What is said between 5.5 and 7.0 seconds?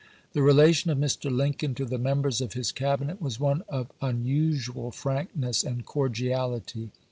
and cordiality.